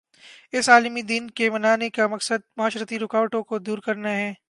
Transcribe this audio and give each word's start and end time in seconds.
اس 0.53 0.69
عالمی 0.69 1.01
دن 1.01 1.29
کے 1.31 1.49
منانے 1.49 1.89
کا 1.89 2.07
مقصد 2.07 2.47
معاشرتی 2.57 2.99
رکاوٹوں 2.99 3.43
کو 3.43 3.59
دور 3.59 3.77
کرنا 3.77 4.11
ہے 4.11 4.33